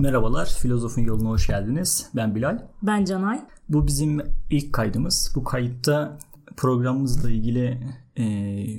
Merhabalar, 0.00 0.46
Filozofun 0.46 1.02
Yoluna 1.02 1.28
hoş 1.28 1.46
geldiniz. 1.46 2.10
Ben 2.16 2.34
Bilal. 2.34 2.58
Ben 2.82 3.04
Canay. 3.04 3.40
Bu 3.68 3.86
bizim 3.86 4.20
ilk 4.50 4.72
kaydımız. 4.72 5.32
Bu 5.36 5.44
kayıtta 5.44 6.18
programımızla 6.56 7.30
ilgili 7.30 7.78
e, 8.18 8.24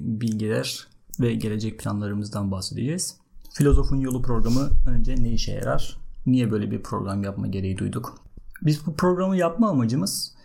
bilgiler 0.02 0.88
ve 1.20 1.34
gelecek 1.34 1.80
planlarımızdan 1.80 2.52
bahsedeceğiz. 2.52 3.18
Filozofun 3.54 3.98
Yolu 3.98 4.22
programı 4.22 4.70
önce 4.88 5.16
ne 5.24 5.32
işe 5.32 5.52
yarar? 5.52 5.98
Niye 6.26 6.52
böyle 6.52 6.72
bir 6.72 6.84
program 6.84 7.24
yapma 7.24 7.48
gereği 7.48 7.78
duyduk? 7.78 8.18
Biz 8.62 8.86
bu 8.86 8.96
programı 8.96 9.38
yapma 9.38 9.70
amacımız 9.70 10.36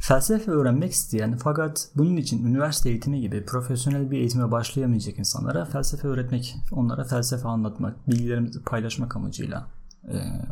felsefe 0.00 0.50
öğrenmek 0.50 0.92
isteyen 0.92 1.36
fakat 1.36 1.88
bunun 1.96 2.16
için 2.16 2.46
üniversite 2.46 2.90
eğitimi 2.90 3.20
gibi 3.20 3.44
profesyonel 3.44 4.10
bir 4.10 4.18
eğitime 4.18 4.50
başlayamayacak 4.50 5.18
insanlara 5.18 5.64
felsefe 5.64 6.08
öğretmek, 6.08 6.56
onlara 6.72 7.04
felsefe 7.04 7.48
anlatmak, 7.48 8.08
bilgilerimizi 8.08 8.62
paylaşmak 8.62 9.16
amacıyla 9.16 9.75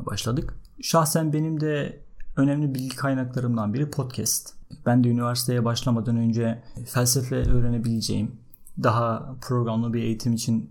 başladık. 0.07 0.55
Şahsen 0.83 1.33
benim 1.33 1.61
de 1.61 2.01
önemli 2.37 2.75
bilgi 2.75 2.97
kaynaklarımdan 2.97 3.75
biri 3.75 3.91
podcast. 3.91 4.55
Ben 4.87 5.05
de 5.05 5.09
üniversiteye 5.09 5.65
başlamadan 5.65 6.17
önce 6.17 6.63
felsefe 6.87 7.37
öğrenebileceğim, 7.37 8.37
daha 8.83 9.37
programlı 9.41 9.93
bir 9.93 10.03
eğitim 10.03 10.33
için 10.33 10.71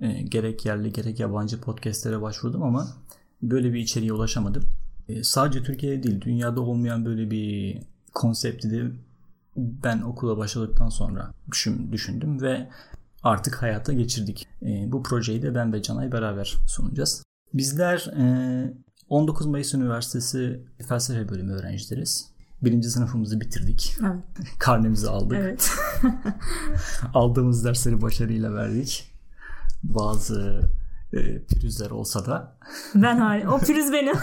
e, 0.00 0.22
gerek 0.22 0.66
yerli 0.66 0.92
gerek 0.92 1.20
yabancı 1.20 1.60
podcastlere 1.60 2.22
başvurdum 2.22 2.62
ama 2.62 2.86
böyle 3.42 3.72
bir 3.72 3.78
içeriğe 3.78 4.12
ulaşamadım. 4.12 4.64
E, 5.08 5.22
sadece 5.22 5.62
Türkiye'de 5.62 6.02
değil, 6.02 6.20
dünyada 6.20 6.60
olmayan 6.60 7.04
böyle 7.04 7.30
bir 7.30 7.78
konsepti 8.14 8.70
de 8.70 8.90
ben 9.56 10.02
okula 10.02 10.38
başladıktan 10.38 10.88
sonra 10.88 11.32
düşün, 11.50 11.92
düşündüm 11.92 12.42
ve 12.42 12.68
artık 13.22 13.62
hayata 13.62 13.92
geçirdik. 13.92 14.48
E, 14.62 14.92
bu 14.92 15.02
projeyi 15.02 15.42
de 15.42 15.54
ben 15.54 15.72
ve 15.72 15.82
Canay 15.82 16.12
beraber 16.12 16.56
sunacağız. 16.66 17.24
Bizler 17.54 18.10
19 19.08 19.46
Mayıs 19.46 19.74
Üniversitesi 19.74 20.64
felsefe 20.88 21.28
bölümü 21.28 21.52
öğrencileriz. 21.52 22.34
Birinci 22.62 22.90
sınıfımızı 22.90 23.40
bitirdik. 23.40 23.96
Evet. 24.00 24.24
Karnemizi 24.58 25.10
aldık. 25.10 25.38
Evet. 25.40 25.72
Aldığımız 27.14 27.64
dersleri 27.64 28.02
başarıyla 28.02 28.54
verdik. 28.54 29.14
Bazı 29.82 30.60
e, 31.12 31.44
pürüzler 31.44 31.90
olsa 31.90 32.26
da. 32.26 32.58
Ben 32.94 33.16
hali. 33.16 33.48
O 33.48 33.58
pürüz 33.58 33.92
benim. 33.92 34.16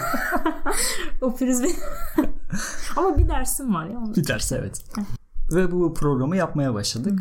o 1.20 1.36
pürüz 1.36 1.62
benim. 1.62 1.76
Ama 2.96 3.18
bir 3.18 3.28
dersim 3.28 3.74
var 3.74 3.86
ya. 3.86 4.02
Bir 4.16 4.26
ders 4.26 4.52
evet. 4.52 4.84
Ve 5.52 5.70
bu 5.70 5.94
programı 5.94 6.36
yapmaya 6.36 6.74
başladık. 6.74 7.20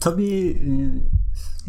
Tabii 0.00 0.50
e, 0.50 0.72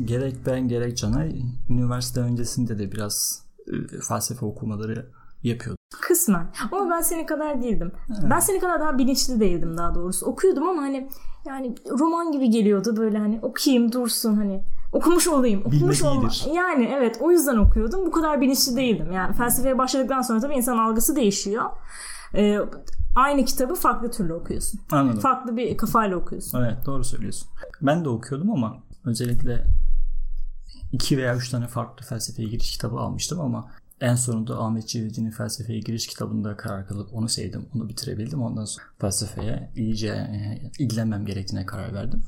gerek 0.04 0.36
ben 0.46 0.68
gerek 0.68 0.98
Canay 0.98 1.42
üniversite 1.70 2.20
öncesinde 2.20 2.80
de 2.80 2.92
biraz 2.92 3.44
e, 3.44 3.49
felsefe 4.08 4.46
okumaları 4.46 5.06
yapıyordum. 5.44 5.78
Kısmen. 6.02 6.52
Ama 6.72 6.92
ben 6.92 7.02
seni 7.02 7.26
kadar 7.26 7.62
değildim. 7.62 7.92
Evet. 8.10 8.32
Ben 8.32 8.40
seni 8.40 8.60
kadar 8.60 8.80
daha 8.80 8.98
bilinçli 8.98 9.40
değildim 9.40 9.78
daha 9.78 9.96
doğrusu. 9.96 10.26
Okuyordum 10.26 10.68
ama 10.68 10.82
hani 10.82 11.10
yani 11.48 11.76
roman 12.00 12.32
gibi 12.32 12.50
geliyordu 12.50 12.98
böyle 12.98 13.18
hani 13.18 13.40
okuyayım 13.42 13.92
dursun 13.92 14.36
hani 14.36 14.64
okumuş 14.94 15.28
olayım. 15.28 15.62
Okumuş 15.66 16.04
olma. 16.04 16.30
Yani 16.54 16.92
evet 16.98 17.18
o 17.22 17.32
yüzden 17.32 17.58
okuyordum. 17.58 18.06
Bu 18.06 18.12
kadar 18.12 18.42
bilinçli 18.42 18.76
değildim. 18.76 19.12
Yani 19.12 19.34
felsefeye 19.34 19.78
başladıktan 19.78 20.22
sonra 20.22 20.40
tabii 20.40 20.56
insan 20.56 20.78
algısı 20.78 21.16
değişiyor. 21.16 21.64
Ee, 22.36 22.60
aynı 23.16 23.46
kitabı 23.46 23.76
farklı 23.76 24.12
türlü 24.12 24.34
okuyorsun. 24.34 24.80
Anladım. 24.92 25.20
Farklı 25.20 25.58
bir 25.58 25.78
kafayla 25.78 26.18
okuyorsun. 26.18 26.60
Evet 26.64 26.86
doğru 26.86 27.04
söylüyorsun. 27.04 27.50
Ben 27.82 28.06
de 28.06 28.10
okuyordum 28.10 28.52
ama 28.52 28.78
özellikle 29.06 29.66
iki 30.92 31.18
veya 31.18 31.36
üç 31.36 31.50
tane 31.50 31.68
farklı 31.68 32.06
felsefeye 32.06 32.50
giriş 32.50 32.72
kitabı 32.72 32.96
almıştım 32.96 33.40
ama 33.40 33.72
en 34.02 34.16
sonunda 34.16 34.60
Ahmet 34.60 34.88
Cevici'nin 34.88 35.32
felsefeye 35.32 35.80
giriş 35.80 36.08
kitabında 36.08 36.58
karar 36.58 36.88
kılıp 36.88 37.14
onu 37.14 37.30
sevdim. 37.30 37.66
Onu 37.76 37.90
bitirebildim. 37.90 38.42
Ondan 38.42 38.66
sonra 38.66 38.86
felsefeye 39.02 39.72
iyice 39.76 40.08
e, 40.08 40.62
ilgilenmem 40.80 41.26
gerektiğine 41.26 41.66
karar 41.66 41.94
verdim. 41.94 42.24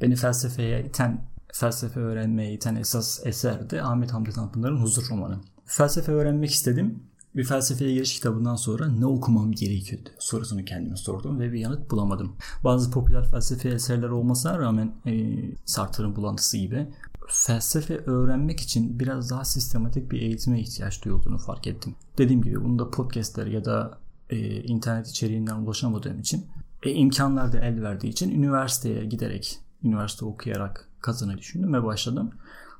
Beni 0.00 0.16
felsefeye 0.16 0.84
iten, 0.84 1.24
felsefe 1.52 2.00
öğrenmeye 2.00 2.52
iten 2.52 2.76
esas 2.76 3.26
eser 3.26 3.70
de 3.70 3.82
Ahmet 3.82 4.12
Hamdi 4.12 4.30
Tanpınar'ın 4.30 4.82
Huzur 4.82 5.10
romanı. 5.10 5.40
Felsefe 5.64 6.12
öğrenmek 6.12 6.50
istedim. 6.50 7.02
Bir 7.36 7.44
felsefeye 7.44 7.92
giriş 7.92 8.14
kitabından 8.14 8.56
sonra 8.56 8.88
ne 8.88 9.06
okumam 9.06 9.52
gerekiyordu 9.52 10.08
sorusunu 10.18 10.64
kendime 10.64 10.96
sordum 10.96 11.40
ve 11.40 11.52
bir 11.52 11.58
yanıt 11.58 11.90
bulamadım. 11.90 12.36
Bazı 12.64 12.90
popüler 12.90 13.30
felsefe 13.30 13.68
eserler 13.68 14.08
olmasına 14.08 14.58
rağmen 14.58 14.92
e, 15.06 15.34
Sartre'ın 15.64 16.16
bulantısı 16.16 16.56
gibi 16.56 16.86
felsefe 17.28 17.96
öğrenmek 17.96 18.60
için 18.60 19.00
biraz 19.00 19.30
daha 19.30 19.44
sistematik 19.44 20.10
bir 20.10 20.22
eğitime 20.22 20.60
ihtiyaç 20.60 21.04
duyulduğunu 21.04 21.38
fark 21.38 21.66
ettim. 21.66 21.94
Dediğim 22.18 22.42
gibi 22.42 22.64
bunu 22.64 22.78
da 22.78 22.90
podcastler 22.90 23.46
ya 23.46 23.64
da 23.64 23.98
e, 24.30 24.62
internet 24.62 25.08
içeriğinden 25.08 25.56
ulaşamadığım 25.56 26.20
için 26.20 26.46
e, 26.82 26.90
imkanlar 26.90 27.52
da 27.52 27.58
el 27.58 27.82
verdiği 27.82 28.08
için 28.08 28.30
üniversiteye 28.30 29.04
giderek, 29.04 29.58
üniversite 29.84 30.24
okuyarak 30.24 30.88
kazanı 31.00 31.38
düşündüm 31.38 31.74
ve 31.74 31.84
başladım. 31.84 32.30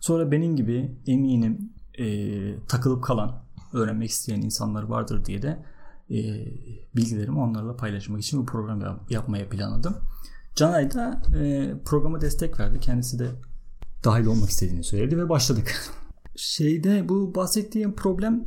Sonra 0.00 0.30
benim 0.30 0.56
gibi 0.56 0.96
eminim 1.06 1.72
e, 1.98 2.66
takılıp 2.68 3.04
kalan, 3.04 3.42
öğrenmek 3.72 4.10
isteyen 4.10 4.40
insanlar 4.40 4.82
vardır 4.82 5.24
diye 5.24 5.42
de 5.42 5.62
e, 6.10 6.18
bilgilerimi 6.96 7.38
onlarla 7.38 7.76
paylaşmak 7.76 8.20
için 8.20 8.40
bu 8.40 8.46
program 8.46 9.00
yapmaya 9.10 9.48
planladım. 9.48 9.96
Canay 10.54 10.92
da 10.92 11.22
e, 11.36 11.72
programa 11.84 12.20
destek 12.20 12.60
verdi. 12.60 12.80
Kendisi 12.80 13.18
de 13.18 13.30
dahil 14.04 14.26
olmak 14.26 14.50
istediğini 14.50 14.84
söyledi 14.84 15.18
ve 15.18 15.28
başladık. 15.28 15.90
Şeyde 16.36 17.08
bu 17.08 17.34
bahsettiğim 17.34 17.96
problem 17.96 18.44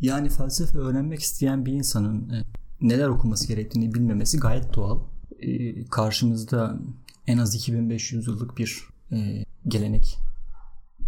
yani 0.00 0.28
felsefe 0.28 0.78
öğrenmek 0.78 1.20
isteyen 1.20 1.66
bir 1.66 1.72
insanın 1.72 2.30
e, 2.30 2.44
neler 2.80 3.08
okuması 3.08 3.48
gerektiğini 3.48 3.94
bilmemesi 3.94 4.38
gayet 4.38 4.74
doğal. 4.74 5.00
E, 5.40 5.84
karşımızda 5.84 6.78
en 7.26 7.38
az 7.38 7.54
2500 7.54 8.26
yıllık 8.26 8.58
bir 8.58 8.84
e, 9.12 9.44
gelenek 9.68 10.18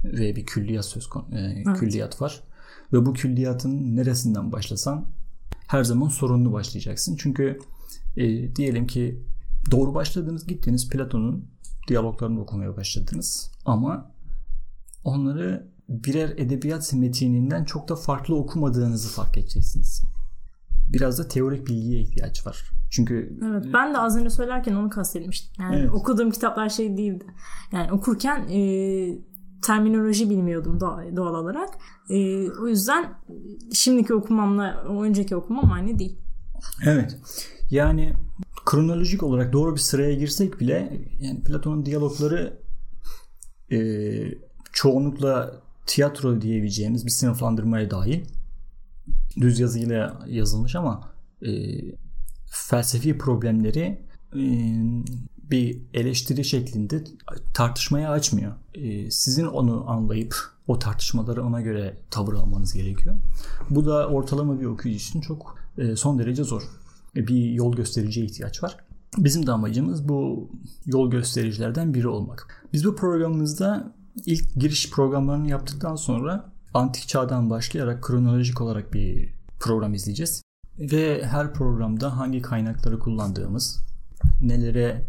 ve 0.04 0.36
bir 0.36 0.47
külliyat 0.47 0.84
söz 0.84 1.06
konu 1.06 1.26
evet. 1.32 1.66
külliyat 1.78 2.22
var. 2.22 2.42
Ve 2.92 3.06
bu 3.06 3.12
külliyatın 3.12 3.97
neresinden 3.97 4.53
başlasan 4.53 5.06
her 5.66 5.84
zaman 5.84 6.09
sorunlu 6.09 6.53
başlayacaksın. 6.53 7.16
Çünkü 7.16 7.59
e, 8.16 8.56
diyelim 8.56 8.86
ki 8.86 9.22
doğru 9.70 9.94
başladınız 9.94 10.47
gittiniz 10.47 10.88
Platon'un 10.88 11.50
diyaloglarını 11.88 12.41
okumaya 12.41 12.76
başladınız. 12.76 13.50
Ama 13.64 14.10
onları 15.04 15.70
birer 15.88 16.28
edebiyat 16.28 16.92
metininden 16.92 17.64
çok 17.64 17.88
da 17.88 17.96
farklı 17.96 18.36
okumadığınızı 18.36 19.08
fark 19.08 19.38
edeceksiniz. 19.38 20.02
Biraz 20.92 21.18
da 21.18 21.28
teorik 21.28 21.66
bilgiye 21.66 22.00
ihtiyaç 22.00 22.46
var. 22.46 22.70
Çünkü 22.91 23.38
Evet, 23.44 23.64
ben 23.74 23.94
de 23.94 23.98
az 23.98 24.16
önce 24.16 24.30
söylerken 24.30 24.74
onu 24.74 24.91
kastetmiştim. 24.91 25.64
Yani 25.64 25.76
evet. 25.76 25.91
okuduğum 25.91 26.30
kitaplar 26.30 26.68
şey 26.68 26.96
değildi. 26.96 27.24
Yani 27.72 27.92
okurken 27.92 28.48
e, 28.48 28.60
terminoloji 29.62 30.30
bilmiyordum 30.30 30.80
doğal, 30.80 31.16
doğal 31.16 31.34
olarak. 31.34 31.68
E, 32.10 32.50
o 32.50 32.68
yüzden 32.68 33.14
şimdiki 33.72 34.14
okumamla 34.14 34.84
önceki 34.84 35.36
okumam 35.36 35.72
aynı 35.72 35.98
değil. 35.98 36.18
Evet. 36.84 37.18
Yani 37.70 38.14
kronolojik 38.70 39.22
olarak 39.22 39.53
doğru 39.53 39.75
bir 39.75 39.81
sıraya 39.81 40.14
girsek 40.14 40.60
bile 40.60 41.00
yani 41.20 41.42
Platon'un 41.42 41.86
diyalogları 41.86 42.60
e, 43.72 43.78
çoğunlukla 44.72 45.62
tiyatro 45.86 46.41
diyebileceğimiz 46.41 47.06
bir 47.06 47.10
sınıflandırmaya 47.10 47.91
dahil. 47.91 48.24
Düz 49.36 49.60
yazıyla 49.60 50.21
yazılmış 50.28 50.77
ama 50.77 51.12
e, 51.42 51.50
felsefi 52.50 53.18
problemleri 53.18 54.06
e, 54.34 54.42
bir 55.50 55.83
eleştiri 55.94 56.44
şeklinde 56.44 57.04
tartışmaya 57.54 58.10
açmıyor. 58.10 58.53
E, 58.74 59.10
sizin 59.10 59.47
onu 59.47 59.91
anlayıp 59.91 60.34
o 60.66 60.78
tartışmaları 60.78 61.44
ona 61.44 61.60
göre 61.60 61.97
tavır 62.10 62.34
almanız 62.34 62.74
gerekiyor. 62.74 63.16
Bu 63.71 63.86
da 63.86 64.09
ortalama 64.09 64.60
bir 64.60 64.66
okuyucu 64.66 64.98
için 64.98 65.21
çok 65.21 65.56
e, 65.78 65.97
son 65.97 66.18
derece 66.18 66.44
zor 66.44 66.62
bir 67.15 67.51
yol 67.51 67.77
göstericiye 67.77 68.27
ihtiyaç 68.27 68.62
var. 68.62 68.77
Bizim 69.18 69.47
de 69.47 69.53
amacımız 69.53 70.09
bu 70.09 70.51
yol 70.86 71.10
göstericilerden 71.10 71.95
biri 71.95 72.09
olmak. 72.09 72.66
Biz 72.72 72.84
bu 72.84 72.97
programımızda 72.97 73.95
ilk 74.27 74.54
giriş 74.54 74.91
programlarını 74.91 75.48
yaptıktan 75.48 75.97
sonra 75.97 76.53
antik 76.74 77.09
çağdan 77.09 77.51
başlayarak 77.51 78.03
kronolojik 78.03 78.60
olarak 78.60 78.95
bir 78.95 79.34
program 79.60 79.95
izleyeceğiz. 79.95 80.42
Ve 80.78 81.24
her 81.24 81.54
programda 81.54 82.16
hangi 82.16 82.42
kaynakları 82.42 82.98
kullandığımız, 82.98 83.84
nelere 84.41 85.06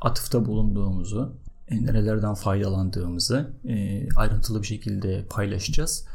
atıfta 0.00 0.44
bulunduğumuzu, 0.44 1.36
e, 1.68 1.84
nerelerden 1.84 2.34
faydalandığımızı 2.34 3.56
e, 3.68 4.08
ayrıntılı 4.16 4.62
bir 4.62 4.66
şekilde 4.66 5.26
paylaşacağız. 5.30 6.06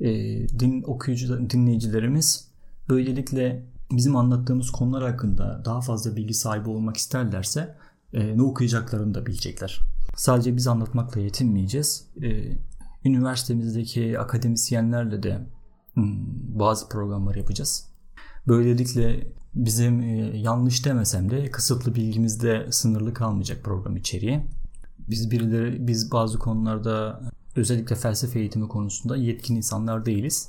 E, 0.00 0.08
din 0.48 0.82
okuyucu 0.82 1.50
dinleyicilerimiz 1.50 2.48
böylelikle 2.88 3.66
bizim 3.96 4.16
anlattığımız 4.16 4.70
konular 4.70 5.10
hakkında 5.10 5.62
daha 5.64 5.80
fazla 5.80 6.16
bilgi 6.16 6.34
sahibi 6.34 6.68
olmak 6.68 6.96
isterlerse 6.96 7.76
e, 8.12 8.36
ne 8.36 8.42
okuyacaklarını 8.42 9.14
da 9.14 9.26
bilecekler. 9.26 9.80
Sadece 10.16 10.56
biz 10.56 10.66
anlatmakla 10.66 11.20
yetinmeyeceğiz. 11.20 12.06
E, 12.22 12.58
üniversitemizdeki 13.04 14.18
akademisyenlerle 14.18 15.22
de 15.22 15.46
hmm, 15.94 16.26
bazı 16.58 16.88
programlar 16.88 17.34
yapacağız. 17.34 17.88
Böylelikle 18.48 19.26
bizim 19.54 20.00
e, 20.00 20.38
yanlış 20.38 20.86
demesem 20.86 21.30
de 21.30 21.50
kısıtlı 21.50 21.94
bilgimizde 21.94 22.66
sınırlı 22.70 23.14
kalmayacak 23.14 23.64
program 23.64 23.96
içeriği. 23.96 24.40
Biz 24.98 25.30
birileri 25.30 25.86
biz 25.86 26.12
bazı 26.12 26.38
konularda 26.38 27.20
özellikle 27.56 27.96
felsefe 27.96 28.40
eğitimi 28.40 28.68
konusunda 28.68 29.16
yetkin 29.16 29.56
insanlar 29.56 30.06
değiliz. 30.06 30.48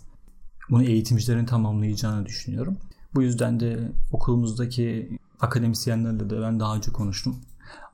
Bunu 0.70 0.84
eğitimcilerin 0.84 1.46
tamamlayacağını 1.46 2.26
düşünüyorum. 2.26 2.78
Bu 3.16 3.22
yüzden 3.22 3.60
de 3.60 3.92
okulumuzdaki 4.12 5.18
akademisyenlerle 5.40 6.30
de 6.30 6.42
ben 6.42 6.60
daha 6.60 6.76
önce 6.76 6.92
konuştum. 6.92 7.36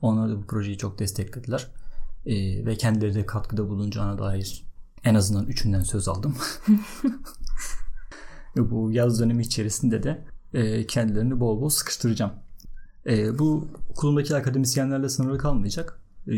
Onlar 0.02 0.30
da 0.30 0.36
bu 0.36 0.46
projeyi 0.46 0.78
çok 0.78 0.98
desteklediler. 0.98 1.66
Ee, 2.26 2.66
ve 2.66 2.76
kendileri 2.76 3.14
de 3.14 3.26
katkıda 3.26 3.68
bulunacağına 3.68 4.18
dair 4.18 4.64
en 5.04 5.14
azından 5.14 5.46
üçünden 5.46 5.82
söz 5.82 6.08
aldım. 6.08 6.36
bu 8.56 8.92
yaz 8.92 9.20
dönemi 9.20 9.42
içerisinde 9.42 10.02
de 10.02 10.24
e, 10.54 10.86
kendilerini 10.86 11.40
bol 11.40 11.60
bol 11.60 11.68
sıkıştıracağım. 11.68 12.32
E, 13.06 13.38
bu 13.38 13.68
okulumdaki 13.90 14.36
akademisyenlerle 14.36 15.08
sınırlı 15.08 15.38
kalmayacak. 15.38 16.00
E, 16.26 16.34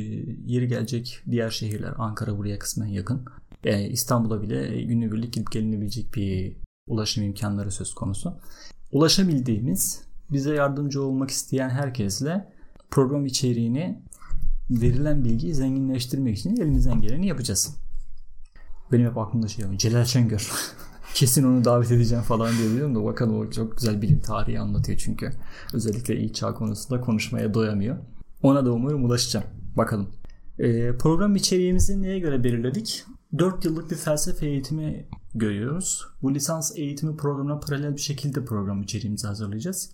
yeri 0.46 0.68
gelecek 0.68 1.22
diğer 1.30 1.50
şehirler 1.50 1.94
Ankara 1.98 2.38
buraya 2.38 2.58
kısmen 2.58 2.86
yakın. 2.86 3.24
E, 3.64 3.88
İstanbul'a 3.88 4.42
bile 4.42 4.82
günübirlik 4.82 5.32
gidip 5.32 5.52
gelinebilecek 5.52 6.14
bir 6.14 6.56
ulaşım 6.86 7.24
imkanları 7.24 7.70
söz 7.70 7.94
konusu. 7.94 8.34
Ulaşabildiğimiz, 8.92 10.02
bize 10.30 10.54
yardımcı 10.54 11.02
olmak 11.02 11.30
isteyen 11.30 11.70
herkesle 11.70 12.52
program 12.90 13.26
içeriğini 13.26 14.02
verilen 14.70 15.24
bilgiyi 15.24 15.54
zenginleştirmek 15.54 16.38
için 16.38 16.56
elimizden 16.56 17.00
geleni 17.00 17.26
yapacağız. 17.26 17.76
Benim 18.92 19.10
hep 19.10 19.18
aklımda 19.18 19.48
şey 19.48 19.68
var. 19.68 19.78
Celal 19.78 20.04
Şengör. 20.04 20.52
Kesin 21.14 21.44
onu 21.44 21.64
davet 21.64 21.92
edeceğim 21.92 22.24
falan 22.24 22.52
diye 22.58 22.70
biliyorum 22.70 22.94
da 22.94 23.04
bakalım 23.04 23.38
o 23.38 23.50
çok 23.50 23.78
güzel 23.78 24.02
bilim 24.02 24.20
tarihi 24.20 24.60
anlatıyor 24.60 24.98
çünkü. 24.98 25.32
Özellikle 25.72 26.16
ilk 26.16 26.34
çağ 26.34 26.54
konusunda 26.54 27.00
konuşmaya 27.00 27.54
doyamıyor. 27.54 27.96
Ona 28.42 28.66
da 28.66 28.72
umarım 28.72 29.04
ulaşacağım. 29.04 29.46
Bakalım. 29.76 30.08
Ee, 30.58 30.92
program 30.98 31.36
içeriğimizi 31.36 32.02
neye 32.02 32.18
göre 32.18 32.44
belirledik? 32.44 33.04
4 33.38 33.64
yıllık 33.64 33.90
bir 33.90 33.96
felsefe 33.96 34.46
eğitimi 34.46 35.06
görüyoruz. 35.34 36.06
Bu 36.22 36.34
lisans 36.34 36.72
eğitimi 36.76 37.16
programına 37.16 37.60
paralel 37.60 37.96
bir 37.96 38.00
şekilde 38.00 38.44
program 38.44 38.82
içeriğimizi 38.82 39.26
hazırlayacağız. 39.26 39.92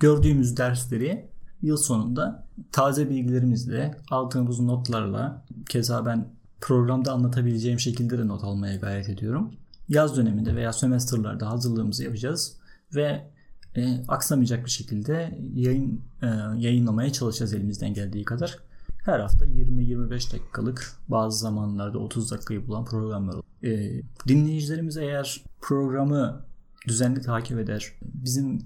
Gördüğümüz 0.00 0.56
dersleri 0.56 1.30
yıl 1.62 1.76
sonunda 1.76 2.46
taze 2.72 3.10
bilgilerimizle, 3.10 4.00
aldığımız 4.10 4.60
notlarla, 4.60 5.44
keza 5.68 6.06
ben 6.06 6.28
programda 6.60 7.12
anlatabileceğim 7.12 7.80
şekilde 7.80 8.18
de 8.18 8.28
not 8.28 8.44
almaya 8.44 8.76
gayret 8.76 9.08
ediyorum. 9.08 9.54
Yaz 9.88 10.16
döneminde 10.16 10.56
veya 10.56 10.72
sömestrlarda 10.72 11.50
hazırlığımızı 11.50 12.04
yapacağız 12.04 12.56
ve 12.94 13.30
e, 13.76 14.04
aksamayacak 14.08 14.64
bir 14.64 14.70
şekilde 14.70 15.38
yayın 15.54 16.00
e, 16.22 16.26
yayınlamaya 16.56 17.12
çalışacağız 17.12 17.54
elimizden 17.54 17.94
geldiği 17.94 18.24
kadar. 18.24 18.58
Her 19.04 19.20
hafta 19.20 19.46
20-25 19.46 20.32
dakikalık 20.32 20.96
bazı 21.08 21.38
zamanlarda 21.38 21.98
30 21.98 22.30
dakikayı 22.30 22.66
bulan 22.66 22.84
programlar. 22.84 23.36
E, 23.62 24.02
dinleyicilerimiz 24.28 24.96
eğer 24.96 25.44
programı 25.60 26.46
düzenli 26.88 27.20
takip 27.20 27.58
eder, 27.58 27.92
bizim 28.02 28.58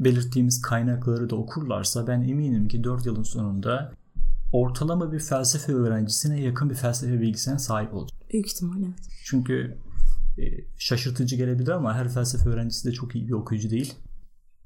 belirttiğimiz 0.00 0.62
kaynakları 0.62 1.30
da 1.30 1.36
okurlarsa 1.36 2.06
ben 2.06 2.20
eminim 2.20 2.68
ki 2.68 2.84
4 2.84 3.06
yılın 3.06 3.22
sonunda 3.22 3.92
ortalama 4.52 5.12
bir 5.12 5.20
felsefe 5.20 5.72
öğrencisine 5.72 6.40
yakın 6.40 6.70
bir 6.70 6.74
felsefe 6.74 7.20
bilgisine 7.20 7.58
sahip 7.58 7.94
olacak. 7.94 8.18
Büyük 8.32 8.46
ihtimalle 8.46 8.84
evet. 8.86 9.08
Çünkü 9.24 9.78
e, 10.38 10.42
şaşırtıcı 10.78 11.36
gelebilir 11.36 11.68
ama 11.68 11.94
her 11.94 12.08
felsefe 12.08 12.50
öğrencisi 12.50 12.88
de 12.88 12.92
çok 12.92 13.14
iyi 13.14 13.28
bir 13.28 13.32
okuyucu 13.32 13.70
değil. 13.70 13.94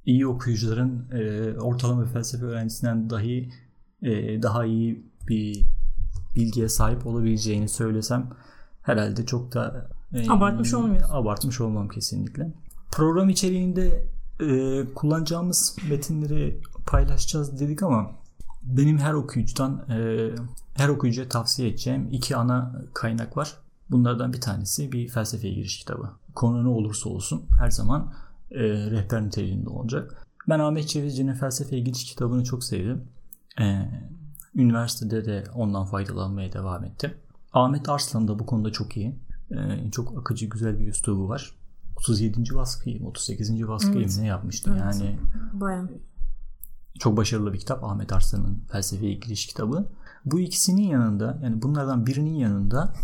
İyi 0.07 0.27
okuyucuların 0.27 1.11
e, 1.13 1.53
ortalama 1.61 2.03
bir 2.03 2.11
felsefe 2.11 2.45
öğrencisinden 2.45 3.11
dahi 3.11 3.51
e, 4.07 4.43
daha 4.43 4.65
iyi 4.65 5.07
bir 5.29 5.63
bilgiye 6.37 6.69
sahip 6.69 7.07
olabileceğini 7.07 7.69
söylesem 7.69 8.31
herhalde 8.83 9.27
çok 9.27 9.55
da 9.55 9.89
abartmış 10.29 10.75
olmuyorsun. 10.75 11.15
Abartmış 11.15 11.61
olmam 11.61 11.89
kesinlikle. 11.89 12.53
Program 12.93 13.29
içeriğinde 13.29 14.07
kullanacağımız 14.95 15.77
metinleri 15.91 16.61
paylaşacağız 16.87 17.61
dedik 17.61 17.83
ama 17.83 18.11
benim 18.63 18.99
her 18.99 19.13
okuyucudan 19.13 19.85
her 20.75 20.89
okuyucuya 20.89 21.29
tavsiye 21.29 21.69
edeceğim 21.69 22.09
iki 22.11 22.37
ana 22.37 22.83
kaynak 22.95 23.37
var. 23.37 23.55
Bunlardan 23.91 24.33
bir 24.33 24.41
tanesi 24.41 24.93
bir 24.93 25.09
felsefeye 25.09 25.55
giriş 25.55 25.79
kitabı. 25.79 26.11
Konu 26.35 26.65
ne 26.65 26.69
olursa 26.69 27.09
olsun 27.09 27.43
her 27.59 27.71
zaman 27.71 28.13
e, 28.51 28.61
rehber 28.91 29.27
niteliğinde 29.27 29.69
olacak. 29.69 30.27
Ben 30.49 30.59
Ahmet 30.59 30.89
Cevizci'nin 30.89 31.35
felsefeye 31.35 31.83
giriş 31.83 32.05
kitabını 32.05 32.45
çok 32.45 32.65
sevdim. 32.65 33.05
E, 33.61 33.91
üniversitede 34.55 35.25
de 35.25 35.45
ondan 35.55 35.87
faydalanmaya 35.87 36.53
devam 36.53 36.85
ettim. 36.85 37.15
Ahmet 37.53 37.89
Arslan 37.89 38.29
da 38.29 38.39
bu 38.39 38.47
konuda 38.47 38.73
çok 38.73 38.97
iyi. 38.97 39.19
E, 39.51 39.91
çok 39.91 40.19
akıcı 40.19 40.47
güzel 40.47 40.79
bir 40.79 40.89
üslubu 40.89 41.29
var. 41.29 41.57
37. 41.97 42.55
baskıyı 42.55 43.07
38. 43.07 43.69
baskıyı 43.69 44.05
evet. 44.05 44.19
ne 44.21 44.27
yapmıştı 44.27 44.71
evet. 44.73 44.81
yani. 44.81 45.19
Bayağı. 45.53 45.91
Çok 46.99 47.17
başarılı 47.17 47.53
bir 47.53 47.59
kitap 47.59 47.85
Ahmet 47.85 48.13
Arslan'ın 48.13 48.65
felsefeye 48.73 49.15
giriş 49.15 49.47
kitabı. 49.47 49.89
Bu 50.25 50.41
ikisinin 50.41 50.83
yanında 50.83 51.39
yani 51.43 51.63
bunlardan 51.63 52.07
birinin 52.07 52.35
yanında 52.35 52.95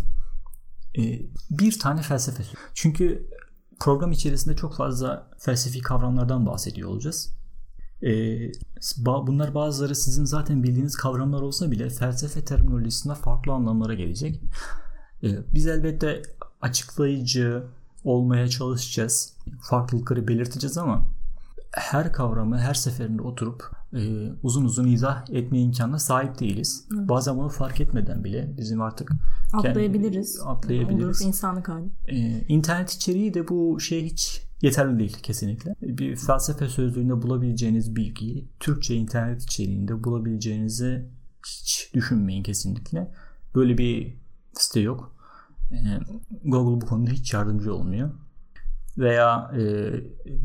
e, 0.97 1.01
bir 1.49 1.79
tane 1.79 2.01
felsefe. 2.01 2.43
Çünkü 2.73 3.29
program 3.79 4.11
içerisinde 4.11 4.55
çok 4.55 4.75
fazla 4.75 5.27
felsefi 5.39 5.81
kavramlardan 5.81 6.45
bahsediyor 6.45 6.89
olacağız. 6.89 7.35
E, 8.05 8.51
bunlar 9.05 9.55
bazıları 9.55 9.95
sizin 9.95 10.25
zaten 10.25 10.63
bildiğiniz 10.63 10.95
kavramlar 10.95 11.41
olsa 11.41 11.71
bile 11.71 11.89
felsefe 11.89 12.45
terminolojisinde 12.45 13.15
farklı 13.15 13.51
anlamlara 13.51 13.93
gelecek. 13.93 14.41
E, 15.23 15.27
biz 15.53 15.67
elbette 15.67 16.21
açıklayıcı 16.61 17.63
olmaya 18.03 18.47
çalışacağız. 18.47 19.33
Farklılıkları 19.61 20.27
belirteceğiz 20.27 20.77
ama 20.77 21.05
her 21.71 22.13
kavramı 22.13 22.57
her 22.57 22.73
seferinde 22.73 23.21
oturup 23.21 23.71
e, 23.93 24.31
uzun 24.43 24.65
uzun 24.65 24.87
izah 24.87 25.29
etme 25.29 25.59
imkanına 25.59 25.99
sahip 25.99 26.39
değiliz. 26.39 26.87
Evet. 26.97 27.09
Bazen 27.09 27.37
bunu 27.37 27.49
fark 27.49 27.81
etmeden 27.81 28.23
bile 28.23 28.53
bizim 28.57 28.81
artık 28.81 29.11
atlayabiliriz. 29.53 30.37
Kendi, 30.37 30.49
atlayabiliriz. 30.49 31.21
Olur 31.21 31.27
insanlık 31.27 31.69
hali. 31.69 31.89
E, 32.07 32.45
internet 32.47 32.91
içeriği 32.91 33.33
de 33.33 33.47
bu 33.47 33.79
şey 33.79 34.05
hiç 34.05 34.41
yeterli 34.63 34.99
değil 34.99 35.17
kesinlikle. 35.23 35.75
Bir 35.81 36.15
felsefe 36.15 36.67
sözlüğünde 36.67 37.21
bulabileceğiniz 37.21 37.95
bilgiyi 37.95 38.47
Türkçe 38.59 38.95
internet 38.95 39.43
içeriğinde 39.43 40.03
bulabileceğinizi 40.03 41.09
hiç 41.47 41.91
düşünmeyin 41.93 42.43
kesinlikle. 42.43 43.11
Böyle 43.55 43.77
bir 43.77 44.17
site 44.53 44.79
yok. 44.79 45.15
E, 45.71 45.77
Google 46.45 46.81
bu 46.81 46.85
konuda 46.89 47.11
hiç 47.11 47.33
yardımcı 47.33 47.75
olmuyor 47.75 48.11
veya 48.97 49.51
e, 49.57 49.93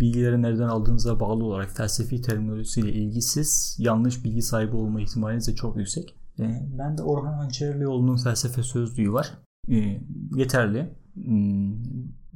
bilgileri 0.00 0.42
nereden 0.42 0.68
aldığınıza 0.68 1.20
bağlı 1.20 1.44
olarak 1.44 1.70
felsefi 1.70 2.22
terminolojisiyle 2.22 2.92
ilgisiz 2.92 3.76
yanlış 3.80 4.24
bilgi 4.24 4.42
sahibi 4.42 4.76
olma 4.76 5.00
ihtimaliniz 5.00 5.48
de 5.48 5.54
çok 5.54 5.76
yüksek. 5.76 6.16
E, 6.40 6.68
ben 6.78 6.98
de 6.98 7.02
Orhan 7.02 7.32
Hançerlioğlu'nun 7.32 8.16
felsefe 8.16 8.62
sözlüğü 8.62 9.12
var. 9.12 9.38
E, 9.70 10.00
yeterli. 10.34 10.90
Hmm, 11.14 11.74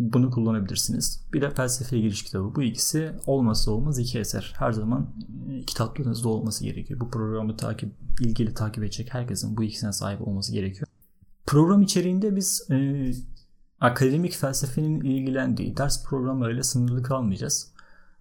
bunu 0.02 0.30
kullanabilirsiniz. 0.30 1.24
Bir 1.32 1.40
de 1.40 1.50
felsefe 1.50 1.98
giriş 1.98 2.22
kitabı. 2.22 2.54
Bu 2.54 2.62
ikisi 2.62 3.12
olmazsa 3.26 3.70
olmaz 3.70 3.98
iki 3.98 4.18
eser. 4.18 4.54
Her 4.58 4.72
zaman 4.72 5.06
e, 5.50 5.62
kitaplarınızda 5.62 6.28
olması 6.28 6.64
gerekiyor. 6.64 7.00
Bu 7.00 7.10
programı 7.10 7.56
takip 7.56 7.92
ilgili 8.20 8.54
takip 8.54 8.84
edecek 8.84 9.14
herkesin 9.14 9.56
bu 9.56 9.62
ikisine 9.62 9.92
sahip 9.92 10.28
olması 10.28 10.52
gerekiyor. 10.52 10.86
Program 11.46 11.82
içeriğinde 11.82 12.36
biz 12.36 12.70
e, 12.70 12.76
akademik 13.80 14.32
felsefenin 14.32 15.00
ilgilendiği 15.00 15.76
ders 15.76 16.04
programlarıyla 16.04 16.62
sınırlı 16.62 17.02
kalmayacağız. 17.02 17.72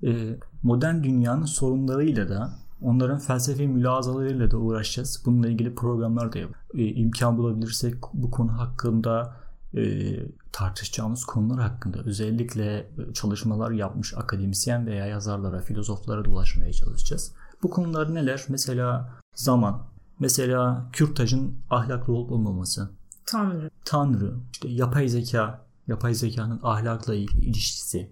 Ee, 0.03 0.39
modern 0.63 1.03
dünyanın 1.03 1.45
sorunlarıyla 1.45 2.29
da 2.29 2.53
onların 2.81 3.19
felsefi 3.19 3.67
mülazalarıyla 3.67 4.51
da 4.51 4.57
uğraşacağız. 4.57 5.23
Bununla 5.25 5.49
ilgili 5.49 5.75
programlar 5.75 6.33
da 6.33 6.39
yap. 6.39 6.51
Ee, 6.73 6.85
imkan 6.85 7.37
bulabilirsek 7.37 7.95
bu 8.13 8.31
konu 8.31 8.59
hakkında 8.59 9.35
e, 9.75 10.15
tartışacağımız 10.51 11.25
konular 11.25 11.59
hakkında 11.59 11.99
özellikle 11.99 12.91
çalışmalar 13.13 13.71
yapmış 13.71 14.13
akademisyen 14.17 14.87
veya 14.87 15.05
yazarlara, 15.05 15.61
filozoflara 15.61 16.25
da 16.25 16.29
ulaşmaya 16.29 16.73
çalışacağız. 16.73 17.33
Bu 17.63 17.69
konular 17.69 18.15
neler? 18.15 18.45
Mesela 18.49 19.09
zaman, 19.35 19.83
mesela 20.19 20.89
kürtajın 20.93 21.55
ahlaklı 21.69 22.13
olup 22.13 22.31
olmaması, 22.31 22.89
Tanrı. 23.25 23.69
Tanrı, 23.85 24.33
işte 24.53 24.69
yapay 24.69 25.07
zeka, 25.07 25.65
yapay 25.87 26.13
zekanın 26.13 26.59
ahlakla 26.63 27.15
ilişkisi, 27.15 28.11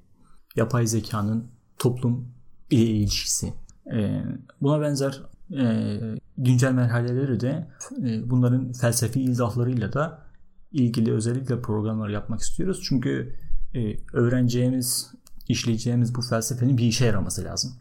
yapay 0.56 0.88
zekanın 0.88 1.48
toplum 1.78 2.28
ile 2.70 2.86
ilişkisi. 2.86 3.54
Ee, 3.94 4.24
buna 4.62 4.82
benzer 4.82 5.22
e, 5.58 6.00
güncel 6.38 6.72
merhaleleri 6.72 7.40
de 7.40 7.68
e, 8.04 8.30
bunların 8.30 8.72
felsefi 8.72 9.22
izahlarıyla 9.22 9.94
da 9.94 10.29
ilgili 10.72 11.14
özellikle 11.14 11.62
programlar 11.62 12.10
yapmak 12.10 12.40
istiyoruz. 12.40 12.82
Çünkü 12.84 13.36
e, 13.74 13.98
öğreneceğimiz, 14.14 15.12
işleyeceğimiz 15.48 16.16
bu 16.16 16.22
felsefenin 16.22 16.78
bir 16.78 16.86
işe 16.86 17.06
yaraması 17.06 17.44
lazım. 17.44 17.72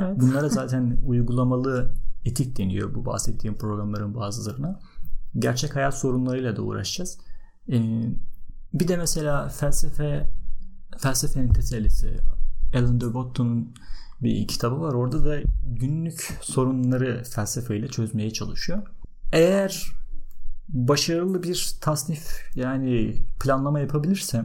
Evet. 0.00 0.20
Bunlara 0.20 0.48
zaten 0.48 0.98
uygulamalı 1.06 1.94
etik 2.24 2.58
deniyor 2.58 2.94
bu 2.94 3.06
bahsettiğim 3.06 3.56
programların 3.56 4.14
bazılarına. 4.14 4.80
Gerçek 5.38 5.76
hayat 5.76 5.98
sorunlarıyla 5.98 6.56
da 6.56 6.62
uğraşacağız. 6.62 7.18
Ee, 7.72 8.02
bir 8.74 8.88
de 8.88 8.96
mesela 8.96 9.48
felsefe 9.48 10.30
felsefenin 10.98 11.52
tesellisi 11.52 12.16
Alan 12.74 13.00
de 13.00 13.14
Botton'un 13.14 13.74
bir 14.20 14.46
kitabı 14.48 14.80
var. 14.80 14.94
Orada 14.94 15.24
da 15.24 15.40
günlük 15.62 16.38
sorunları 16.40 17.22
felsefeyle 17.24 17.88
çözmeye 17.88 18.30
çalışıyor. 18.30 18.82
Eğer 19.32 19.92
başarılı 20.72 21.42
bir 21.42 21.74
tasnif 21.80 22.26
yani 22.54 23.16
planlama 23.40 23.80
yapabilirse 23.80 24.44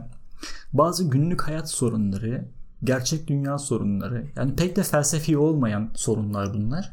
bazı 0.72 1.04
günlük 1.04 1.42
hayat 1.42 1.70
sorunları, 1.70 2.48
gerçek 2.84 3.28
dünya 3.28 3.58
sorunları 3.58 4.26
yani 4.36 4.56
pek 4.56 4.76
de 4.76 4.82
felsefi 4.82 5.38
olmayan 5.38 5.90
sorunlar 5.94 6.54
bunlar. 6.54 6.92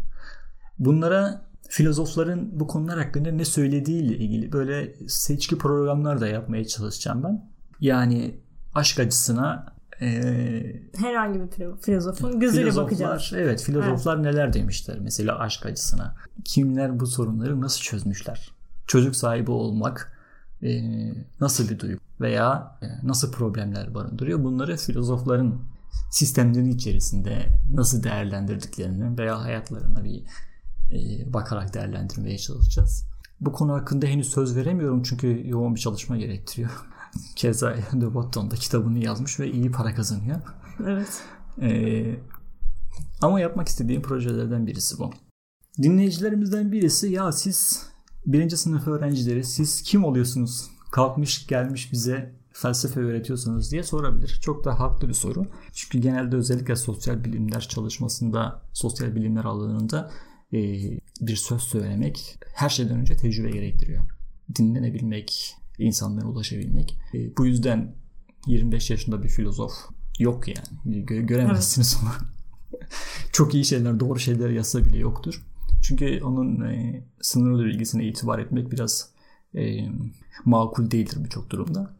Bunlara 0.79 1.45
filozofların 1.69 2.59
bu 2.59 2.67
konular 2.67 3.03
hakkında 3.03 3.31
ne 3.31 3.45
söylediğiyle 3.45 4.17
ilgili 4.17 4.51
böyle 4.51 4.95
seçki 5.07 5.57
programlar 5.57 6.21
da 6.21 6.27
yapmaya 6.27 6.67
çalışacağım 6.67 7.23
ben. 7.23 7.49
Yani 7.79 8.39
aşk 8.75 8.99
acısına 8.99 9.75
e, 10.01 10.07
herhangi 10.97 11.39
bir 11.39 11.81
filozofun 11.81 12.39
gözüyle 12.39 12.75
bakacağız. 12.75 13.33
Evet 13.35 13.63
filozoflar 13.63 14.15
evet. 14.15 14.25
neler 14.25 14.53
demişler 14.53 14.99
mesela 14.99 15.39
aşk 15.39 15.65
acısına. 15.65 16.15
Kimler 16.45 16.99
bu 16.99 17.07
sorunları 17.07 17.61
nasıl 17.61 17.81
çözmüşler? 17.81 18.54
Çocuk 18.87 19.15
sahibi 19.15 19.51
olmak 19.51 20.17
e, 20.63 20.81
nasıl 21.41 21.69
bir 21.69 21.79
duygu 21.79 21.99
veya 22.21 22.77
e, 22.81 23.07
nasıl 23.07 23.31
problemler 23.31 23.93
barındırıyor? 23.93 24.43
Bunları 24.43 24.77
filozofların 24.77 25.61
sistemleri 26.11 26.69
içerisinde 26.69 27.59
nasıl 27.73 28.03
değerlendirdiklerini 28.03 29.17
veya 29.17 29.41
hayatlarına 29.41 30.03
bir 30.03 30.23
e, 30.91 31.33
bakarak 31.33 31.73
değerlendirmeye 31.73 32.37
çalışacağız. 32.37 33.05
Bu 33.41 33.51
konu 33.51 33.73
hakkında 33.73 34.05
henüz 34.05 34.29
söz 34.29 34.55
veremiyorum 34.55 35.03
çünkü 35.03 35.43
yoğun 35.45 35.75
bir 35.75 35.79
çalışma 35.79 36.17
gerektiriyor. 36.17 36.71
Keza 37.35 37.75
De 37.93 38.13
Botton 38.13 38.51
da 38.51 38.55
kitabını 38.55 38.99
yazmış 38.99 39.39
ve 39.39 39.51
iyi 39.51 39.71
para 39.71 39.95
kazanıyor. 39.95 40.41
Evet. 40.85 41.21
Ee, 41.61 42.15
ama 43.21 43.39
yapmak 43.39 43.67
istediğim 43.67 44.01
projelerden 44.01 44.67
birisi 44.67 44.99
bu. 44.99 45.11
Dinleyicilerimizden 45.81 46.71
birisi 46.71 47.11
ya 47.11 47.31
siz 47.31 47.89
birinci 48.25 48.57
sınıf 48.57 48.87
öğrencileri 48.87 49.43
siz 49.43 49.81
kim 49.81 50.03
oluyorsunuz? 50.03 50.69
Kalkmış 50.91 51.47
gelmiş 51.47 51.91
bize 51.91 52.33
felsefe 52.51 52.99
öğretiyorsunuz 52.99 53.71
diye 53.71 53.83
sorabilir. 53.83 54.39
Çok 54.41 54.65
da 54.65 54.79
haklı 54.79 55.07
bir 55.07 55.13
soru. 55.13 55.45
Çünkü 55.73 55.97
genelde 55.97 56.35
özellikle 56.35 56.75
sosyal 56.75 57.23
bilimler 57.23 57.61
çalışmasında, 57.61 58.61
sosyal 58.73 59.15
bilimler 59.15 59.43
alanında 59.43 60.11
e, 60.53 60.59
bir 61.21 61.35
söz 61.35 61.61
söylemek 61.61 62.37
her 62.55 62.69
şeyden 62.69 62.99
önce 62.99 63.17
tecrübe 63.17 63.51
gerektiriyor. 63.51 64.03
Dinlenebilmek, 64.55 65.55
insanlara 65.77 66.25
ulaşabilmek. 66.25 66.97
E, 67.13 67.37
bu 67.37 67.45
yüzden 67.45 67.95
25 68.47 68.89
yaşında 68.89 69.23
bir 69.23 69.29
filozof 69.29 69.71
yok 70.19 70.47
yani. 70.47 71.05
Gö- 71.05 71.25
göremezsiniz 71.25 71.97
evet. 72.01 72.13
onu. 72.13 72.27
Çok 73.31 73.53
iyi 73.53 73.65
şeyler, 73.65 73.99
doğru 73.99 74.19
şeyler 74.19 74.49
yazsa 74.49 74.85
bile 74.85 74.97
yoktur. 74.97 75.41
Çünkü 75.87 76.23
onun 76.23 76.61
e, 76.61 77.03
sınırlı 77.21 77.65
bilgisine 77.65 78.07
itibar 78.07 78.39
etmek 78.39 78.71
biraz 78.71 79.09
e, 79.55 79.89
makul 80.45 80.91
değildir 80.91 81.17
birçok 81.23 81.49
durumda. 81.49 81.95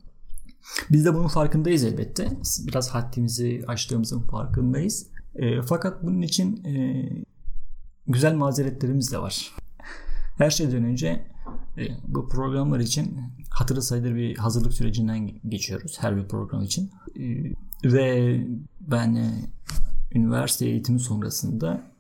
Biz 0.91 1.05
de 1.05 1.13
bunun 1.13 1.27
farkındayız 1.27 1.83
elbette. 1.83 2.31
Biraz 2.67 2.89
haddimizi 2.89 3.63
aştığımızın 3.67 4.19
farkındayız. 4.19 5.07
E, 5.35 5.61
fakat 5.61 6.03
bunun 6.03 6.21
için 6.21 6.63
e, 6.63 7.09
güzel 8.07 8.35
mazeretlerimiz 8.35 9.11
de 9.11 9.19
var. 9.19 9.51
Her 10.37 10.49
şeyden 10.49 10.83
önce 10.83 11.27
e, 11.77 11.83
bu 12.07 12.29
programlar 12.29 12.79
için 12.79 13.19
hatırı 13.49 13.81
sayılır 13.81 14.15
bir 14.15 14.37
hazırlık 14.37 14.73
sürecinden 14.73 15.31
geçiyoruz 15.49 15.97
her 15.99 16.17
bir 16.17 16.27
program 16.27 16.61
için. 16.61 16.91
E, 17.19 17.23
ve 17.91 18.39
ben 18.81 19.15
e, 19.15 19.31
üniversite 20.11 20.65
eğitimi 20.65 20.99
sonrasında 20.99 21.94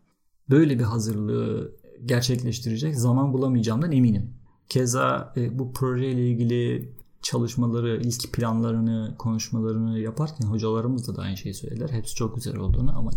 böyle 0.49 0.79
bir 0.79 0.83
hazırlığı 0.83 1.75
gerçekleştirecek 2.05 2.95
zaman 2.95 3.33
bulamayacağımdan 3.33 3.91
eminim. 3.91 4.33
Keza 4.69 5.33
bu 5.51 5.73
projeyle 5.73 6.29
ilgili 6.29 6.93
çalışmaları, 7.21 8.01
ilk 8.03 8.33
planlarını, 8.33 9.15
konuşmalarını 9.17 9.99
yaparken 9.99 10.47
hocalarımız 10.47 11.07
da, 11.07 11.15
da 11.15 11.21
aynı 11.21 11.37
şeyi 11.37 11.53
söylediler. 11.53 11.89
Hepsi 11.89 12.15
çok 12.15 12.35
güzel 12.35 12.57
olduğunu 12.57 12.97
ama 12.97 13.11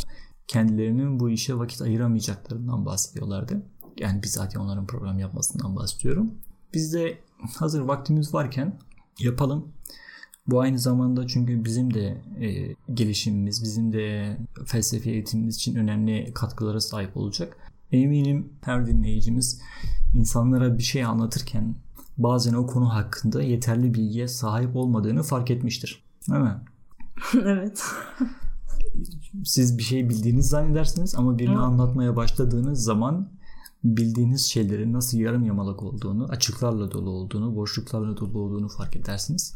kendilerinin 0.47 1.21
bu 1.21 1.31
işe 1.31 1.59
vakit 1.59 1.83
ayıramayacaklarından 1.83 2.87
bahsediyorlardı. 2.87 3.63
Yani 3.99 4.23
bizzat 4.23 4.57
onların 4.57 4.87
program 4.87 5.19
yapmasından 5.19 5.77
bahsediyorum. 5.77 6.35
Biz 6.75 6.95
de 6.95 7.19
hazır 7.59 7.81
vaktimiz 7.81 8.35
varken 8.35 8.79
yapalım. 9.19 9.73
Bu 10.49 10.61
aynı 10.61 10.79
zamanda 10.79 11.27
çünkü 11.27 11.65
bizim 11.65 11.95
de 11.95 12.23
e, 12.41 12.75
gelişimimiz, 12.95 13.63
bizim 13.63 13.93
de 13.93 14.37
felsefi 14.67 15.11
eğitimimiz 15.11 15.57
için 15.57 15.75
önemli 15.75 16.33
katkılara 16.35 16.81
sahip 16.81 17.17
olacak. 17.17 17.57
Eminim 17.93 18.53
her 18.61 18.87
dinleyicimiz 18.87 19.61
insanlara 20.15 20.79
bir 20.79 20.83
şey 20.83 21.05
anlatırken 21.05 21.75
bazen 22.19 22.55
o 22.55 22.67
konu 22.67 22.95
hakkında 22.95 23.43
yeterli 23.43 23.95
bilgiye 23.95 24.29
sahip 24.29 24.77
olmadığını 24.77 25.23
fark 25.23 25.51
etmiştir. 25.51 26.05
Değil 26.31 26.41
mi? 26.41 26.61
evet. 27.35 27.85
Siz 29.45 29.79
bir 29.79 29.83
şey 29.83 30.09
bildiğiniz 30.09 30.49
zannedersiniz 30.49 31.15
ama 31.15 31.39
birini 31.39 31.59
anlatmaya 31.59 32.17
başladığınız 32.17 32.85
zaman 32.85 33.29
bildiğiniz 33.85 34.45
şeylerin 34.45 34.93
nasıl 34.93 35.19
yarım 35.19 35.45
yamalak 35.45 35.83
olduğunu, 35.83 36.25
açıklarla 36.25 36.93
dolu 36.93 37.11
olduğunu, 37.11 37.57
boşluklarla 37.57 38.17
dolu 38.17 38.39
olduğunu 38.39 38.69
fark 38.69 38.97
edersiniz. 38.97 39.55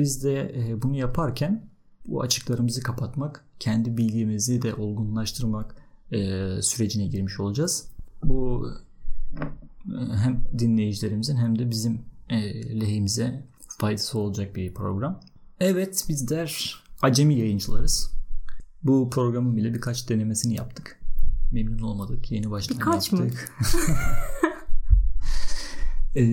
Biz 0.00 0.24
de 0.24 0.54
e, 0.56 0.82
bunu 0.82 0.96
yaparken 0.96 1.68
bu 2.06 2.22
açıklarımızı 2.22 2.82
kapatmak, 2.82 3.44
kendi 3.58 3.96
bilgimizi 3.96 4.62
de 4.62 4.74
olgunlaştırmak 4.74 5.76
e, 6.12 6.18
sürecine 6.62 7.06
girmiş 7.06 7.40
olacağız. 7.40 7.88
Bu 8.24 8.70
e, 9.36 10.14
hem 10.16 10.44
dinleyicilerimizin 10.58 11.36
hem 11.36 11.58
de 11.58 11.70
bizim 11.70 12.00
lehimize 12.80 13.44
faydası 13.78 14.18
olacak 14.18 14.56
bir 14.56 14.74
program. 14.74 15.20
Evet 15.60 16.04
bizler 16.08 16.82
acemi 17.02 17.38
yayıncılarız. 17.38 18.12
Bu 18.82 19.10
programın 19.10 19.56
bile 19.56 19.74
birkaç 19.74 20.08
denemesini 20.08 20.54
yaptık 20.54 21.00
memnun 21.52 21.78
olmadık. 21.78 22.30
Yeni 22.30 22.50
baştan 22.50 22.78
Birkaç 22.78 23.12
yaptık. 23.12 23.52
Mı? 23.64 23.80
e, 26.20 26.24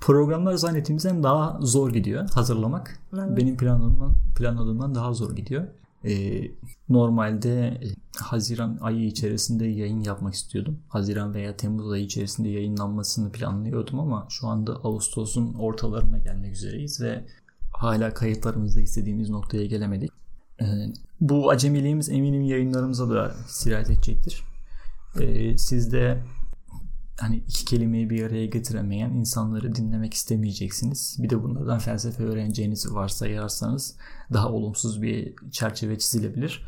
programlar 0.00 0.54
zannettiğimizden 0.54 1.22
daha 1.22 1.58
zor 1.60 1.92
gidiyor 1.92 2.28
hazırlamak. 2.34 3.00
Evet. 3.14 3.36
Benim 3.36 3.56
planladığımdan, 3.56 4.14
planladığımdan 4.36 4.94
daha 4.94 5.12
zor 5.12 5.36
gidiyor. 5.36 5.66
E, 6.04 6.42
normalde 6.88 7.66
e, 7.66 7.86
Haziran 8.18 8.78
ayı 8.80 9.06
içerisinde 9.06 9.66
yayın 9.66 10.00
yapmak 10.00 10.34
istiyordum. 10.34 10.78
Haziran 10.88 11.34
veya 11.34 11.56
Temmuz 11.56 11.92
ayı 11.92 12.04
içerisinde 12.04 12.48
yayınlanmasını 12.48 13.32
planlıyordum 13.32 14.00
ama 14.00 14.26
şu 14.30 14.46
anda 14.48 14.72
Ağustos'un 14.72 15.54
ortalarına 15.54 16.18
gelmek 16.18 16.52
üzereyiz 16.52 17.00
ve 17.00 17.24
hala 17.72 18.14
kayıtlarımızda 18.14 18.80
istediğimiz 18.80 19.30
noktaya 19.30 19.66
gelemedik. 19.66 20.10
Ee, 20.60 20.64
bu 21.20 21.50
acemiliğimiz 21.50 22.08
eminim 22.08 22.42
yayınlarımıza 22.42 23.10
da 23.10 23.34
sirayet 23.46 23.90
edecektir. 23.90 24.42
Ee, 25.20 25.58
siz 25.58 25.92
de 25.92 26.22
hani 27.20 27.36
iki 27.36 27.64
kelimeyi 27.64 28.10
bir 28.10 28.26
araya 28.26 28.46
getiremeyen 28.46 29.10
insanları 29.10 29.74
dinlemek 29.74 30.14
istemeyeceksiniz. 30.14 31.16
Bir 31.18 31.30
de 31.30 31.42
bunlardan 31.42 31.78
felsefe 31.78 32.24
öğreneceğinizi 32.24 32.94
varsayarsanız 32.94 33.96
daha 34.32 34.48
olumsuz 34.48 35.02
bir 35.02 35.34
çerçeve 35.50 35.98
çizilebilir. 35.98 36.66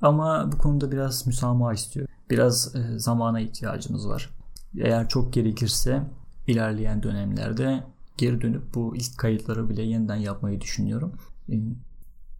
Ama 0.00 0.52
bu 0.52 0.58
konuda 0.58 0.92
biraz 0.92 1.26
müsamaha 1.26 1.72
istiyor. 1.72 2.08
Biraz 2.30 2.76
e, 2.76 2.98
zamana 2.98 3.40
ihtiyacımız 3.40 4.08
var. 4.08 4.30
Eğer 4.78 5.08
çok 5.08 5.32
gerekirse 5.32 6.02
ilerleyen 6.46 7.02
dönemlerde 7.02 7.84
geri 8.18 8.40
dönüp 8.40 8.74
bu 8.74 8.96
ilk 8.96 9.18
kayıtları 9.18 9.70
bile 9.70 9.82
yeniden 9.82 10.16
yapmayı 10.16 10.60
düşünüyorum. 10.60 11.12
Ee, 11.50 11.54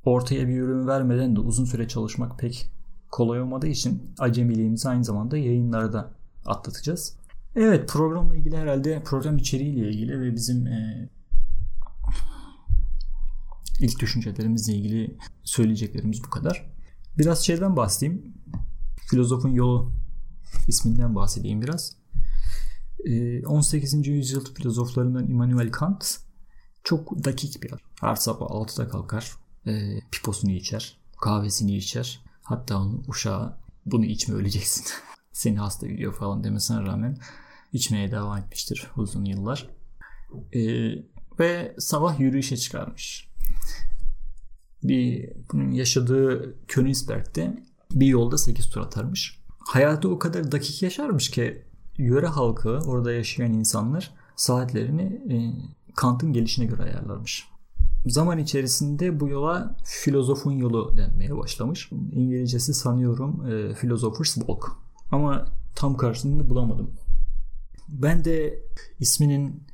ortaya 0.05 0.49
bir 0.49 0.61
ürün 0.61 0.87
vermeden 0.87 1.37
de 1.37 1.40
uzun 1.40 1.64
süre 1.64 1.88
çalışmak 1.88 2.38
pek 2.38 2.71
kolay 3.11 3.40
olmadığı 3.40 3.67
için 3.67 4.02
acemiliğimizi 4.19 4.88
aynı 4.88 5.05
zamanda 5.05 5.37
yayınlarda 5.37 6.11
atlatacağız. 6.47 7.17
Evet 7.60 7.88
programla 7.88 8.36
ilgili 8.36 8.56
herhalde 8.56 9.02
program 9.04 9.36
içeriğiyle 9.36 9.90
ilgili 9.90 10.20
ve 10.20 10.34
bizim 10.34 10.66
e, 10.66 11.08
ilk 13.80 14.00
düşüncelerimizle 14.00 14.72
ilgili 14.72 15.16
söyleyeceklerimiz 15.44 16.24
bu 16.24 16.30
kadar. 16.30 16.72
Biraz 17.18 17.46
şeyden 17.46 17.76
bahsedeyim. 17.76 18.34
Filozofun 19.10 19.50
Yolu 19.50 19.92
isminden 20.68 21.14
bahsedeyim 21.14 21.62
biraz. 21.62 21.96
18. 23.46 23.94
E, 23.94 24.10
yüzyıl 24.10 24.54
filozoflarından 24.54 25.30
Immanuel 25.30 25.70
Kant 25.70 26.18
Çok 26.84 27.24
dakik 27.24 27.62
bir 27.62 27.68
adam. 27.68 27.78
Her 28.00 28.14
sabah 28.14 28.46
6'da 28.46 28.88
kalkar. 28.88 29.32
E, 29.66 30.00
piposunu 30.10 30.50
içer. 30.50 30.98
Kahvesini 31.20 31.76
içer. 31.76 32.20
Hatta 32.42 32.78
onun 32.78 33.04
uşağı 33.08 33.56
bunu 33.86 34.04
içme 34.04 34.34
öleceksin. 34.34 34.84
Seni 35.32 35.58
hasta 35.58 35.86
gidiyor 35.86 36.14
falan 36.14 36.44
demesine 36.44 36.80
rağmen 36.80 37.18
içmeye 37.72 38.10
devam 38.10 38.38
etmiştir 38.38 38.87
uzun 38.96 39.25
yıllar. 39.25 39.68
E, 40.52 40.60
ve 41.40 41.75
sabah 41.78 42.20
yürüyüşe 42.20 42.56
çıkarmış. 42.56 43.28
Bir 44.82 45.32
bunun 45.52 45.70
yaşadığı 45.70 46.56
Königsberg'de 46.68 47.62
bir 47.90 48.06
yolda 48.06 48.38
8 48.38 48.70
tur 48.70 48.80
atarmış. 48.80 49.42
Hayatı 49.58 50.10
o 50.10 50.18
kadar 50.18 50.52
dakik 50.52 50.82
yaşarmış 50.82 51.30
ki 51.30 51.62
yöre 51.98 52.26
halkı, 52.26 52.70
orada 52.70 53.12
yaşayan 53.12 53.52
insanlar 53.52 54.14
saatlerini 54.37 55.02
e, 55.02 55.37
Kant'ın 55.96 56.32
gelişine 56.32 56.64
göre 56.64 56.82
ayarlarmış. 56.82 57.48
Zaman 58.06 58.38
içerisinde 58.38 59.20
bu 59.20 59.28
yola 59.28 59.76
filozofun 59.84 60.52
yolu 60.52 60.96
denmeye 60.96 61.37
başlamış. 61.37 61.90
İngilizcesi 62.12 62.75
sanıyorum 62.75 63.46
e, 63.46 63.75
Philosopher's 63.75 64.34
Walk. 64.34 64.76
Ama 65.10 65.44
tam 65.75 65.96
karşılığını 65.96 66.50
bulamadım. 66.50 66.90
Ben 67.88 68.25
de 68.25 68.62
isminin 69.00 69.66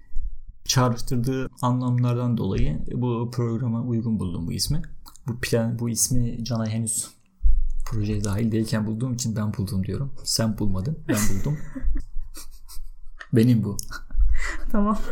çağrıştırdığı 0.65 1.51
anlamlardan 1.63 2.37
dolayı 2.37 2.85
bu 2.93 3.31
programa 3.31 3.83
uygun 3.83 4.21
buldum 4.21 4.47
bu 4.47 4.53
ismi. 4.53 4.83
Bu 5.27 5.41
plan, 5.41 5.79
bu 5.79 5.91
ismi 5.91 6.45
Can'a 6.45 6.67
henüz 6.67 7.11
projeye 7.87 8.25
dahil 8.25 8.53
değilken 8.53 8.87
bulduğum 8.87 9.15
için 9.15 9.37
ben 9.37 9.55
buldum 9.55 9.85
diyorum. 9.85 10.13
Sen 10.25 10.59
bulmadın, 10.59 10.99
ben 11.09 11.17
buldum. 11.17 11.59
Benim 13.33 13.65
bu. 13.65 13.77
Tamam. 14.71 14.99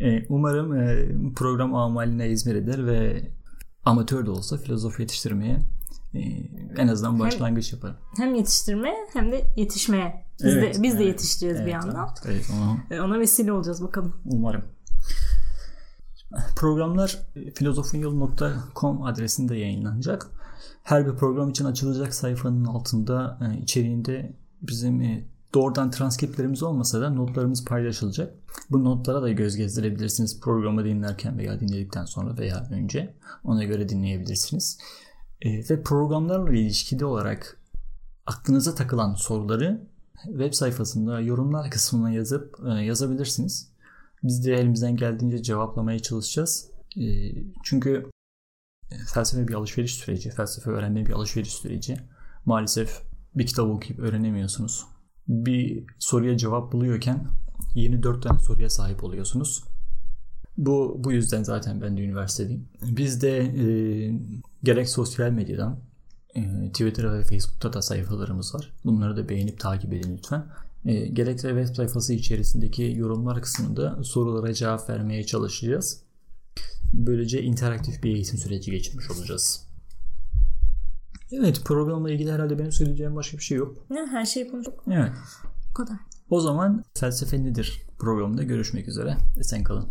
E, 0.00 0.26
umarım 0.28 0.74
e, 0.76 1.08
program 1.36 1.74
amaline 1.74 2.30
hizmet 2.30 2.56
eder 2.56 2.86
ve 2.86 3.30
amatör 3.84 4.26
de 4.26 4.30
olsa 4.30 4.58
filozof 4.58 5.00
yetiştirmeye 5.00 5.58
e, 6.14 6.20
en 6.76 6.88
azından 6.88 7.18
başlangıç 7.18 7.72
hem, 7.72 7.76
yapar. 7.76 7.96
Hem 8.16 8.34
yetiştirmeye 8.34 8.96
hem 9.12 9.32
de 9.32 9.44
yetişmeye. 9.56 10.26
Biz 10.44 10.54
evet, 10.54 10.74
de 10.74 10.82
biz 10.82 10.94
evet, 10.94 11.04
de 11.04 11.08
yetişeceğiz 11.08 11.56
evet, 11.56 11.66
bir 11.66 11.72
yandan. 11.72 12.08
Evet, 12.24 12.50
ona, 12.90 13.04
ona 13.04 13.20
vesile 13.20 13.52
olacağız 13.52 13.82
bakalım. 13.82 14.14
Umarım. 14.24 14.64
Programlar 16.56 17.18
filozofunyolu.com 17.54 19.02
adresinde 19.02 19.56
yayınlanacak. 19.56 20.26
Her 20.82 21.06
bir 21.06 21.16
program 21.16 21.50
için 21.50 21.64
açılacak 21.64 22.14
sayfanın 22.14 22.64
altında 22.64 23.38
içeriğinde 23.62 24.36
bizim 24.62 25.26
doğrudan 25.54 25.90
transkriptlerimiz 25.90 26.62
olmasa 26.62 27.00
da 27.00 27.10
notlarımız 27.10 27.64
paylaşılacak. 27.64 28.34
Bu 28.70 28.84
notlara 28.84 29.22
da 29.22 29.30
göz 29.30 29.56
gezdirebilirsiniz 29.56 30.40
programı 30.40 30.84
dinlerken 30.84 31.38
veya 31.38 31.60
dinledikten 31.60 32.04
sonra 32.04 32.38
veya 32.38 32.68
önce. 32.70 33.14
Ona 33.44 33.64
göre 33.64 33.88
dinleyebilirsiniz. 33.88 34.78
E, 35.42 35.70
ve 35.70 35.82
programlarla 35.82 36.52
ilişkili 36.52 37.04
olarak 37.04 37.60
aklınıza 38.26 38.74
takılan 38.74 39.14
soruları 39.14 39.86
web 40.24 40.52
sayfasında 40.52 41.20
yorumlar 41.20 41.70
kısmına 41.70 42.10
yazıp 42.10 42.56
e, 42.66 42.70
yazabilirsiniz. 42.70 43.72
Biz 44.22 44.46
de 44.46 44.54
elimizden 44.54 44.96
geldiğince 44.96 45.42
cevaplamaya 45.42 45.98
çalışacağız. 45.98 46.70
E, 46.96 47.04
çünkü 47.64 48.10
felsefe 49.14 49.48
bir 49.48 49.54
alışveriş 49.54 49.94
süreci, 49.94 50.30
felsefe 50.30 50.70
öğrenme 50.70 51.06
bir 51.06 51.12
alışveriş 51.12 51.52
süreci. 51.52 51.96
Maalesef 52.44 53.02
bir 53.34 53.46
kitap 53.46 53.66
okuyup 53.66 53.98
öğrenemiyorsunuz 53.98 54.84
bir 55.28 55.84
soruya 55.98 56.36
cevap 56.36 56.72
buluyorken 56.72 57.26
yeni 57.74 58.02
dört 58.02 58.22
tane 58.22 58.38
soruya 58.38 58.70
sahip 58.70 59.04
oluyorsunuz. 59.04 59.64
Bu 60.58 61.00
bu 61.04 61.12
yüzden 61.12 61.42
zaten 61.42 61.80
ben 61.80 61.96
de 61.96 62.02
üniversitedeyim. 62.02 62.68
Biz 62.82 63.22
de 63.22 63.38
e, 63.38 63.66
gerek 64.62 64.88
sosyal 64.88 65.30
medyadan 65.30 65.78
e, 66.34 66.68
Twitter 66.68 67.12
ve 67.12 67.22
Facebook'ta 67.22 67.72
da 67.72 67.82
sayfalarımız 67.82 68.54
var. 68.54 68.72
Bunları 68.84 69.16
da 69.16 69.28
beğenip 69.28 69.60
takip 69.60 69.92
edin 69.92 70.16
lütfen. 70.16 70.46
E, 70.84 71.06
gerek 71.06 71.42
de 71.42 71.48
web 71.48 71.74
sayfası 71.74 72.12
içerisindeki 72.12 72.94
yorumlar 72.96 73.42
kısmında 73.42 74.04
sorulara 74.04 74.54
cevap 74.54 74.90
vermeye 74.90 75.26
çalışacağız. 75.26 76.02
Böylece 76.92 77.42
interaktif 77.42 78.02
bir 78.02 78.14
eğitim 78.14 78.38
süreci 78.38 78.70
geçirmiş 78.70 79.10
olacağız. 79.10 79.66
Evet 81.32 81.62
programla 81.64 82.10
ilgili 82.10 82.32
herhalde 82.32 82.58
benim 82.58 82.72
söyleyeceğim 82.72 83.16
başka 83.16 83.38
bir 83.38 83.42
şey 83.42 83.58
yok. 83.58 83.76
Ya, 83.90 84.06
her 84.10 84.24
şeyi 84.24 84.48
konuştuk. 84.48 84.84
Evet. 84.90 85.12
Bu 85.70 85.74
kadar. 85.74 85.96
O 86.30 86.40
zaman 86.40 86.84
felsefe 86.98 87.44
nedir 87.44 87.82
programında 87.98 88.42
görüşmek 88.42 88.88
üzere. 88.88 89.16
Esen 89.38 89.62
kalın. 89.62 89.88